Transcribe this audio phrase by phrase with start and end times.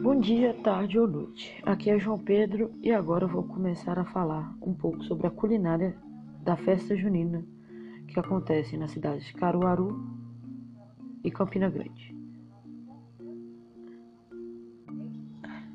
[0.00, 1.62] Bom dia, tarde ou noite.
[1.64, 5.96] Aqui é João Pedro e agora vou começar a falar um pouco sobre a culinária
[6.42, 7.44] da festa junina
[8.08, 10.04] que acontece nas cidades de Caruaru
[11.22, 12.14] e Campina Grande.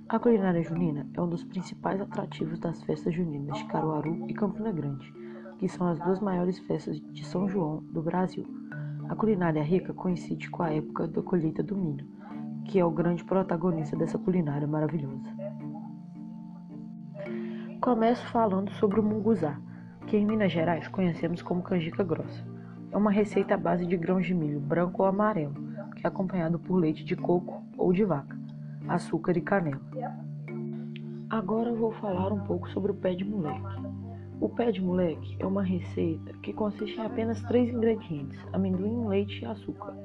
[0.09, 4.71] A culinária junina é um dos principais atrativos das festas juninas de Caruaru e Campina
[4.71, 5.11] Grande,
[5.57, 8.45] que são as duas maiores festas de São João do Brasil.
[9.07, 12.05] A culinária rica coincide com a época da colheita do milho,
[12.69, 15.27] que é o grande protagonista dessa culinária maravilhosa.
[17.81, 19.59] Começo falando sobre o munguzá,
[20.05, 22.45] que em Minas Gerais conhecemos como canjica grossa.
[22.91, 25.55] É uma receita à base de grãos de milho branco ou amarelo,
[25.95, 28.37] que é acompanhado por leite de coco ou de vaca,
[28.87, 29.81] açúcar e canela.
[31.27, 33.81] Agora vou falar um pouco sobre o pé de moleque.
[34.39, 39.41] O pé de moleque é uma receita que consiste em apenas três ingredientes: amendoim, leite
[39.41, 39.95] e açúcar.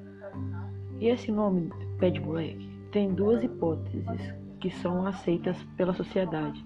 [1.01, 6.65] E esse nome, pé de moleque, tem duas hipóteses que são aceitas pela sociedade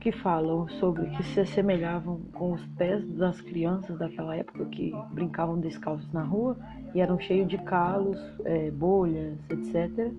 [0.00, 5.60] que falam sobre que se assemelhavam com os pés das crianças daquela época que brincavam
[5.60, 6.56] descalços na rua
[6.94, 10.10] e eram cheios de calos, é, bolhas, etc.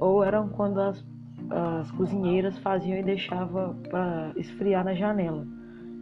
[0.00, 1.04] Ou eram quando as,
[1.50, 5.46] as cozinheiras faziam e deixavam para esfriar na janela.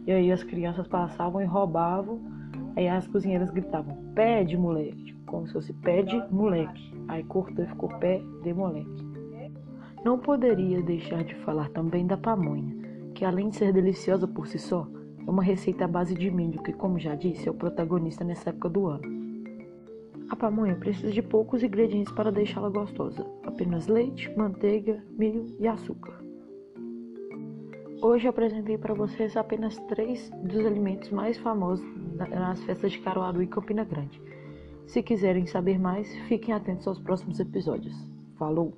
[0.07, 2.19] E aí as crianças passavam e roubavam,
[2.77, 6.93] aí as cozinheiras gritavam: pé de moleque, como se fosse pé de moleque.
[7.07, 9.09] Aí cortou e ficou pé de moleque.
[10.03, 12.81] Não poderia deixar de falar também da pamonha
[13.15, 14.87] que além de ser deliciosa por si só,
[15.25, 18.49] é uma receita à base de milho que, como já disse, é o protagonista nessa
[18.49, 19.21] época do ano.
[20.29, 26.19] A pamonha precisa de poucos ingredientes para deixá-la gostosa: apenas leite, manteiga, milho e açúcar.
[28.01, 31.85] Hoje apresentei para vocês apenas três dos alimentos mais famosos
[32.15, 34.19] nas festas de Caruaru e Campina Grande.
[34.87, 37.95] Se quiserem saber mais, fiquem atentos aos próximos episódios.
[38.37, 38.77] Falou!